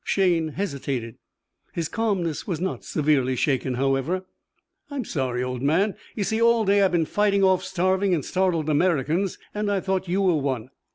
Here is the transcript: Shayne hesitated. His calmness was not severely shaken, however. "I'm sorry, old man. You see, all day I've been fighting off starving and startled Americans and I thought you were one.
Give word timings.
Shayne 0.03 0.47
hesitated. 0.53 1.19
His 1.73 1.87
calmness 1.87 2.47
was 2.47 2.59
not 2.59 2.83
severely 2.83 3.35
shaken, 3.35 3.75
however. 3.75 4.25
"I'm 4.89 5.05
sorry, 5.05 5.43
old 5.43 5.61
man. 5.61 5.95
You 6.15 6.23
see, 6.23 6.41
all 6.41 6.65
day 6.65 6.81
I've 6.81 6.91
been 6.93 7.05
fighting 7.05 7.43
off 7.43 7.63
starving 7.63 8.11
and 8.15 8.25
startled 8.25 8.67
Americans 8.67 9.37
and 9.53 9.69
I 9.71 9.79
thought 9.79 10.07
you 10.07 10.23
were 10.23 10.37
one. 10.37 10.71